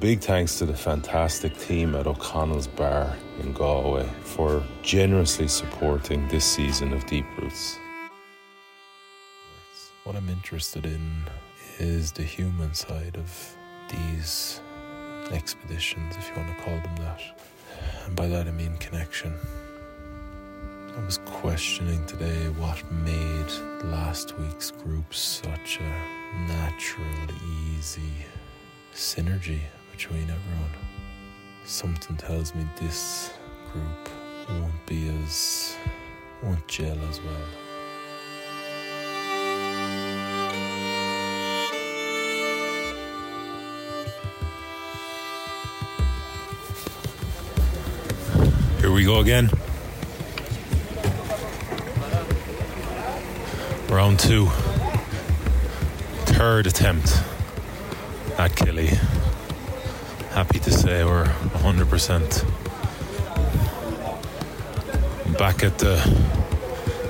[0.00, 6.44] Big thanks to the fantastic team at O'Connell's Bar in Galway for generously supporting this
[6.44, 7.76] season of Deep Roots.
[10.04, 11.24] What I'm interested in
[11.80, 13.56] is the human side of
[13.90, 14.60] these
[15.32, 17.20] expeditions, if you want to call them that.
[18.06, 19.34] And by that I mean connection.
[20.96, 23.50] I was questioning today what made
[23.82, 27.06] last week's group such a natural,
[27.74, 28.12] easy
[28.94, 29.62] synergy
[29.98, 30.70] between everyone.
[31.64, 33.32] Something tells me this
[33.72, 34.08] group
[34.48, 35.76] won't be as
[36.40, 37.34] won't gel as well.
[48.78, 49.50] Here we go again.
[53.88, 54.46] Round two.
[56.26, 57.20] Third attempt
[58.38, 59.17] at Kili.
[60.30, 62.58] Happy to say we're 100%
[65.38, 65.96] back at the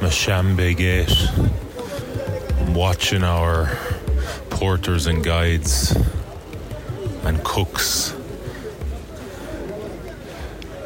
[0.00, 1.14] Machambe gate,
[2.74, 3.76] watching our
[4.50, 5.96] porters and guides
[7.24, 8.14] and cooks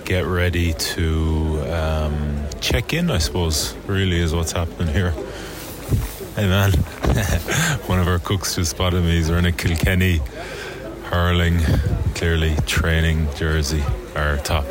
[0.05, 5.11] get ready to um, check in, I suppose, really is what's happening here.
[6.37, 6.73] Hey man,
[7.87, 9.13] one of our cooks just spotted me.
[9.13, 10.21] He's wearing a Kilkenny
[11.05, 11.61] hurling,
[12.15, 13.83] clearly training jersey
[14.15, 14.65] or top.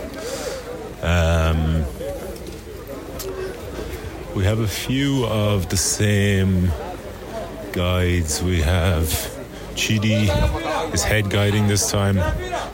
[1.01, 1.85] Um,
[4.35, 6.71] we have a few of the same
[7.71, 8.41] guides.
[8.41, 9.05] We have
[9.75, 10.29] Chidi
[10.93, 12.17] is head guiding this time.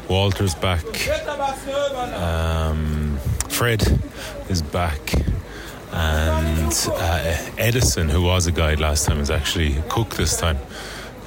[0.08, 0.86] Walter's back.
[2.16, 3.18] Um,
[3.50, 4.00] Fred
[4.50, 5.14] is back.
[5.92, 10.58] And uh, Edison, who was a guide last time, is actually a cook this time.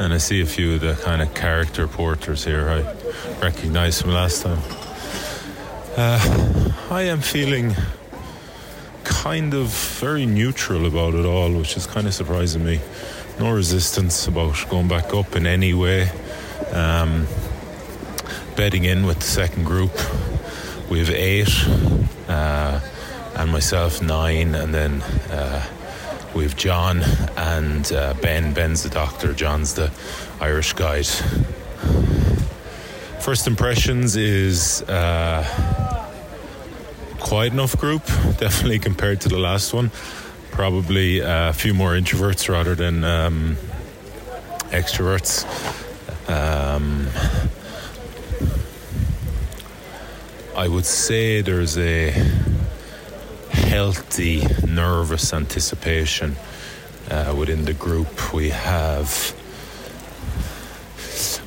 [0.02, 4.10] And I see a few of the kind of character porters here I recognize from
[4.10, 4.58] last time.
[5.96, 7.76] Uh, I am feeling
[9.04, 12.80] kind of very neutral about it all, which is kind of surprising me.
[13.38, 16.10] No resistance about going back up in any way.
[16.72, 17.28] Um,
[18.56, 19.92] bedding in with the second group.
[20.90, 21.54] We have eight,
[22.28, 22.80] uh,
[23.36, 25.64] and myself nine, and then uh,
[26.40, 27.02] have John
[27.36, 28.54] and uh, Ben.
[28.54, 29.90] Ben's the doctor, John's the
[30.40, 31.06] Irish guide.
[33.20, 35.44] First impressions is uh,
[37.20, 38.04] quiet enough group,
[38.38, 39.90] definitely compared to the last one.
[40.50, 43.56] Probably a few more introverts rather than um,
[44.70, 45.44] extroverts.
[46.28, 47.08] Um,
[50.56, 52.12] I would say there's a
[53.72, 56.36] healthy, nervous anticipation
[57.10, 58.34] uh, within the group.
[58.34, 59.08] We have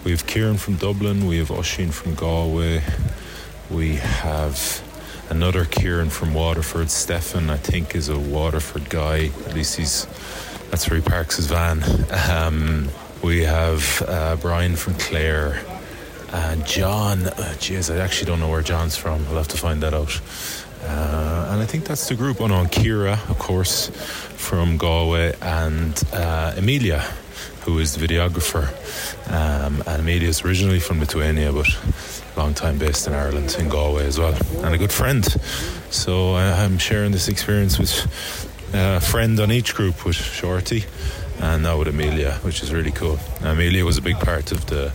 [0.04, 2.82] we have Kieran from Dublin, we have Oshin from Galway,
[3.70, 4.82] we have
[5.30, 6.90] another Kieran from Waterford.
[6.90, 9.30] Stefan, I think, is a Waterford guy.
[9.46, 10.08] At least he's
[10.72, 11.84] that's where he parks his van.
[12.28, 12.90] Um,
[13.22, 15.64] we have uh, Brian from Clare.
[16.34, 19.26] And John, uh, jeez, I actually don't know where John's from.
[19.28, 20.20] I'll have to find that out.
[20.88, 22.42] Uh, and I think that's the group.
[22.42, 23.90] Oh no, Kira, of course,
[24.36, 27.00] from Galway, and uh, Emilia,
[27.62, 28.70] who is the videographer.
[29.32, 31.68] Um, and Emilia is originally from Lithuania, but
[32.38, 35.26] long time based in Ireland, in Galway as well, and a good friend.
[35.90, 37.94] So I, I'm sharing this experience with
[38.74, 40.86] a friend on each group with Shorty,
[41.40, 43.18] and now with Amelia, which is really cool.
[43.42, 44.92] Amelia was a big part of the.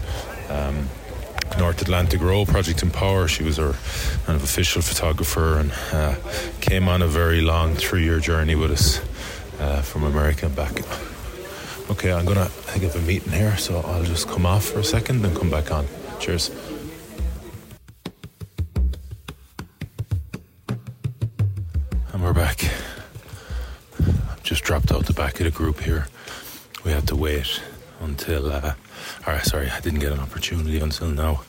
[0.48, 0.88] Um,
[1.58, 3.28] North Atlantic Row Project Empower.
[3.28, 3.72] She was our
[4.24, 6.14] kind of official photographer and uh,
[6.60, 9.00] came on a very long three year journey with us
[9.60, 10.72] uh, from America and back.
[11.90, 14.64] Okay, I'm gonna I think I have a meeting here, so I'll just come off
[14.64, 15.86] for a second and come back on.
[16.20, 16.50] Cheers.
[22.12, 22.64] And we're back.
[23.98, 26.06] I've just dropped out the back of the group here.
[26.84, 27.60] We had to wait
[28.00, 28.74] until, uh,
[29.26, 31.42] or sorry, I didn't get an opportunity until now.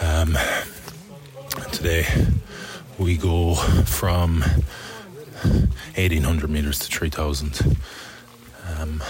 [0.00, 0.36] Um,
[1.72, 2.06] today
[2.98, 4.40] we go from
[5.96, 7.76] 1800 meters to 3000.
[8.78, 9.02] Um,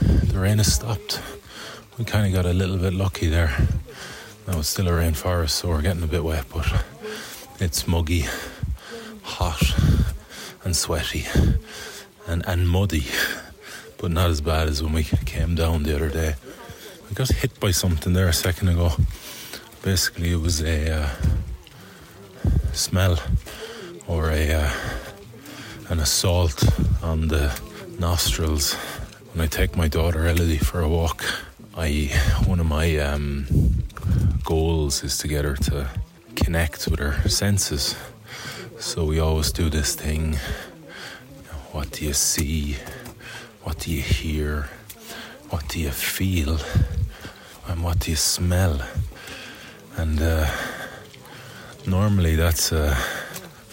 [0.00, 1.20] the rain has stopped.
[1.98, 3.54] We kind of got a little bit lucky there.
[4.46, 6.84] Now it's still a rainforest, so we're getting a bit wet, but
[7.58, 8.24] it's muggy,
[9.22, 9.62] hot,
[10.64, 11.26] and sweaty,
[12.26, 13.04] and, and muddy,
[14.00, 16.34] but not as bad as when we came down the other day.
[17.10, 18.92] I got hit by something there a second ago.
[19.82, 21.08] Basically, it was a uh,
[22.72, 23.18] smell
[24.06, 24.72] or a uh,
[25.90, 26.64] an assault
[27.02, 27.52] on the
[27.98, 28.74] nostrils.
[29.32, 31.24] When I take my daughter Elodie for a walk,
[31.76, 32.10] I
[32.46, 33.46] one of my um,
[34.44, 35.88] goals is to get her to
[36.36, 37.96] connect with her senses.
[38.78, 40.36] So we always do this thing.
[41.72, 42.76] What do you see?
[43.62, 44.68] What do you hear?
[45.50, 46.58] What do you feel?
[47.68, 48.80] And what do you smell?
[49.96, 50.50] And uh,
[51.86, 52.96] normally that's a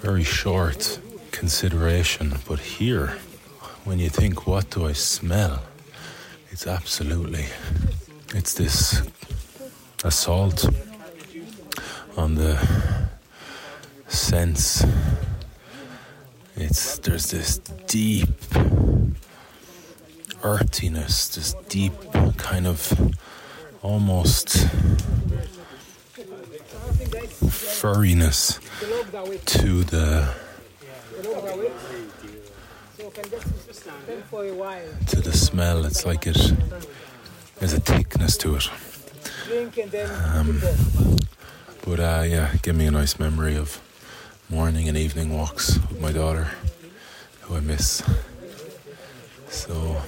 [0.01, 0.99] very short
[1.31, 3.17] consideration, but here,
[3.85, 5.61] when you think, what do I smell?
[6.51, 7.45] It's absolutely,
[8.33, 9.01] it's this
[10.03, 10.67] assault
[12.17, 12.57] on the
[14.07, 14.83] sense.
[16.55, 18.29] It's there's this deep
[20.43, 21.93] earthiness, this deep
[22.37, 22.93] kind of
[23.81, 24.47] almost
[27.79, 28.59] furriness
[29.45, 30.33] to the
[35.07, 35.85] to the smell.
[35.85, 36.37] It's like it
[37.59, 38.69] there's a thickness to it.
[40.33, 40.61] Um,
[41.85, 43.81] but uh, yeah, give me a nice memory of
[44.49, 46.49] morning and evening walks with my daughter,
[47.41, 48.03] who I miss.
[49.49, 50.01] So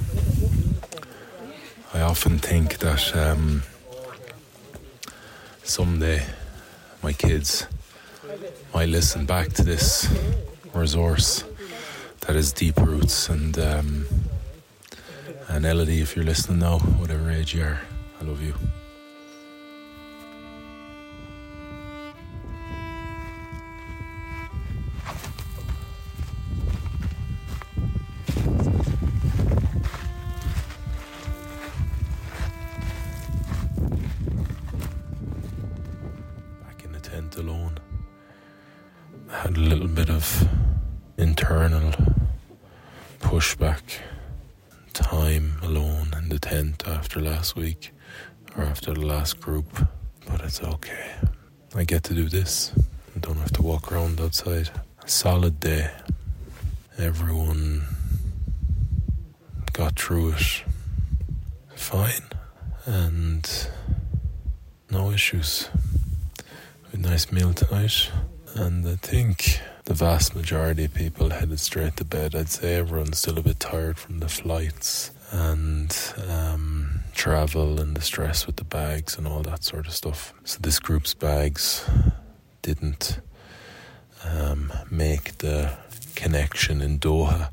[1.93, 3.63] I often think that um,
[5.63, 6.25] someday
[7.01, 7.67] my kids
[8.73, 10.07] might listen back to this
[10.73, 11.43] resource
[12.21, 14.05] that has deep roots and um,
[15.47, 17.81] and Elodie, if you're listening now, whatever age you are,
[18.21, 18.53] I love you.
[43.39, 43.99] Pushback
[44.91, 47.93] time alone in the tent after last week
[48.57, 49.87] or after the last group,
[50.27, 51.13] but it's okay.
[51.73, 52.73] I get to do this.
[53.15, 54.69] I don't have to walk around outside.
[55.05, 55.89] Solid day.
[56.97, 57.83] Everyone
[59.71, 60.63] got through it
[61.75, 62.27] fine
[62.85, 63.69] and
[64.91, 65.69] no issues.
[66.91, 68.11] A nice meal tonight,
[68.55, 72.35] and I think the vast majority of people headed straight to bed.
[72.35, 78.01] I'd say everyone's still a bit tired from the flights and um, travel and the
[78.01, 80.31] stress with the bags and all that sort of stuff.
[80.43, 81.89] So this group's bags
[82.61, 83.19] didn't
[84.23, 85.75] um, make the
[86.13, 87.49] connection in Doha.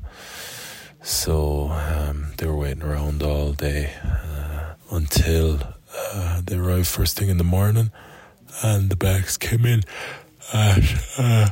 [1.01, 5.59] So um, they were waiting around all day uh, until
[6.13, 7.89] uh, they arrived first thing in the morning,
[8.61, 9.81] and the bags came in
[10.53, 10.83] at
[11.17, 11.49] uh,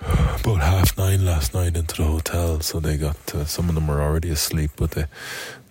[0.00, 2.60] about half nine last night into the hotel.
[2.60, 5.06] So they got to, some of them were already asleep, but they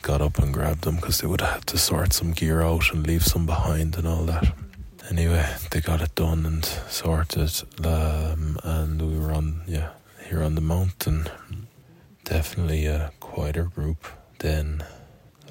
[0.01, 3.05] got up and grabbed them because they would have to sort some gear out and
[3.05, 4.53] leave some behind and all that.
[5.09, 9.91] Anyway, they got it done and sorted, um, and we were on yeah
[10.27, 11.29] here on the mountain.
[12.25, 14.05] Definitely a quieter group
[14.39, 14.83] than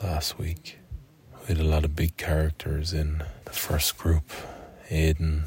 [0.02, 0.78] last week.
[1.42, 4.30] We had a lot of big characters in the first group
[4.90, 5.45] Aidan,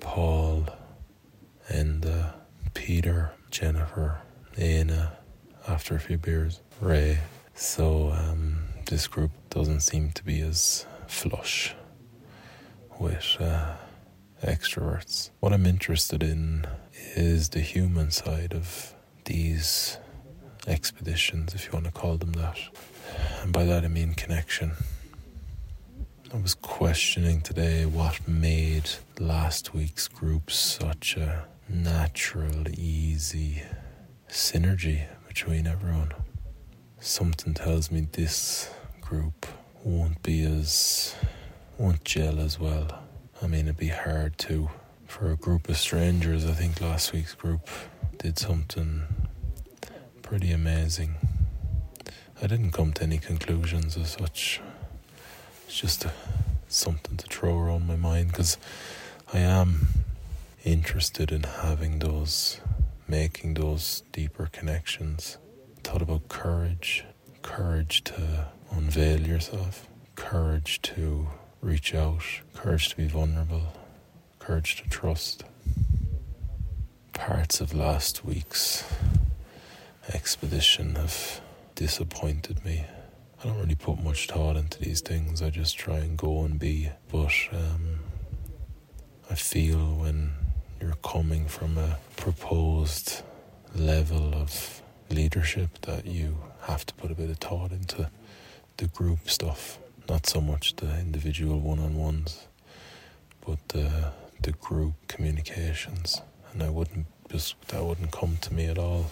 [0.00, 0.66] Paul,
[1.68, 2.32] and uh,
[2.74, 4.20] Peter, Jennifer,
[4.56, 5.12] Anna,
[5.66, 7.18] after a few beers, Ray.
[7.54, 11.74] So um, this group doesn't seem to be as flush
[12.98, 13.74] with uh,
[14.42, 15.30] extroverts.
[15.40, 16.66] What I'm interested in
[17.14, 18.94] is the human side of
[19.24, 19.98] these
[20.66, 22.58] expeditions, if you want to call them that.
[23.42, 24.72] And by that I mean connection.
[26.32, 33.62] I was questioning today what made last week's group such a natural, easy
[34.28, 36.12] synergy between everyone.
[37.00, 38.70] Something tells me this
[39.00, 39.46] group
[39.84, 41.14] won't be as,
[41.76, 43.02] won't gel as well.
[43.42, 44.70] I mean, it'd be hard to.
[45.06, 47.68] For a group of strangers, I think last week's group
[48.18, 49.04] did something
[50.22, 51.14] pretty amazing.
[52.42, 54.60] I didn't come to any conclusions as such.
[55.66, 56.12] It's just a,
[56.68, 58.58] something to throw around my mind because
[59.32, 59.88] I am
[60.64, 62.60] interested in having those,
[63.06, 65.38] making those deeper connections.
[65.84, 67.04] Thought about courage,
[67.42, 71.28] courage to unveil yourself, courage to
[71.60, 72.22] reach out,
[72.54, 73.72] courage to be vulnerable,
[74.38, 75.44] courage to trust.
[77.12, 78.84] Parts of last week's
[80.12, 81.40] expedition have
[81.74, 82.84] disappointed me.
[83.40, 85.42] I don't really put much thought into these things.
[85.42, 86.90] I just try and go and be.
[87.10, 88.00] But um,
[89.30, 90.32] I feel when
[90.80, 93.22] you're coming from a proposed
[93.74, 98.10] level of leadership that you have to put a bit of thought into
[98.76, 102.46] the group stuff, not so much the individual one on ones,
[103.46, 106.20] but the the group communications.
[106.52, 109.06] And I wouldn't just that wouldn't come to me at all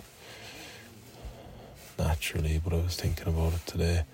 [1.99, 4.05] naturally, but I was thinking about it today.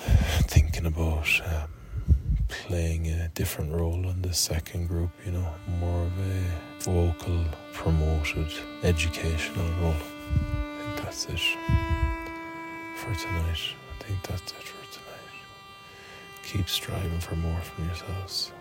[0.48, 1.70] Thinking about um,
[2.50, 8.52] playing a different role in the second group, you know, more of a vocal, promoted,
[8.82, 9.94] educational role.
[9.94, 11.40] I think that's it
[12.96, 13.74] for tonight.
[13.98, 15.42] I think that's it for tonight.
[16.42, 18.52] Keep striving for more from yourselves.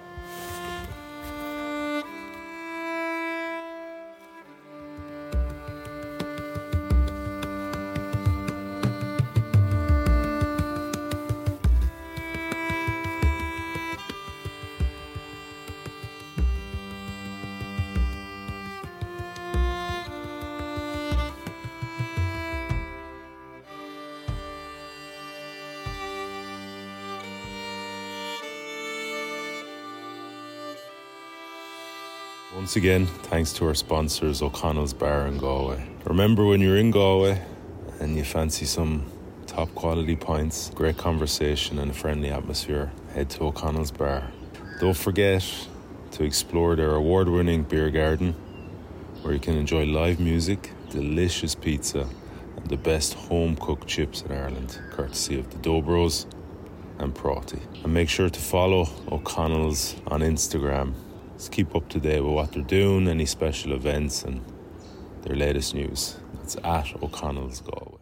[32.60, 35.82] Once again, thanks to our sponsors, O'Connell's Bar in Galway.
[36.04, 37.42] Remember when you're in Galway
[38.02, 39.10] and you fancy some
[39.48, 44.30] top quality pints, great conversation, and a friendly atmosphere, head to O'Connell's Bar.
[44.82, 45.42] Don't forget
[46.12, 48.34] to explore their award winning beer garden
[49.22, 52.10] where you can enjoy live music, delicious pizza,
[52.58, 56.26] and the best home cooked chips in Ireland, courtesy of the Dobros
[56.98, 57.62] and Prati.
[57.86, 60.94] And make sure to follow O'Connell's on Instagram
[61.48, 64.42] Keep up to date with what they're doing, any special events, and
[65.24, 66.18] their latest news.
[66.36, 67.99] That's at O'Connell's Galway.